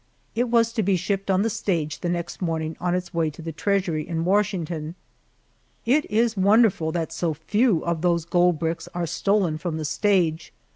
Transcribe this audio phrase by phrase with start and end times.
[0.33, 3.39] It was to be shipped on the stage the next morning on its way to
[3.43, 4.95] the treasury in Washington.
[5.85, 10.53] It is wonderful that so few of those gold bricks are stolen from the stage.